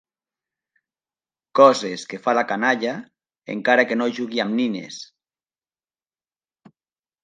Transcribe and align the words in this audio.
Coses 1.59 2.07
que 2.15 2.21
fa 2.25 2.35
la 2.39 2.45
canalla, 2.53 2.95
encara 3.59 3.87
que 3.93 4.01
no 4.03 4.11
jugui 4.19 4.45
amb 4.49 4.59
nines. 4.65 5.03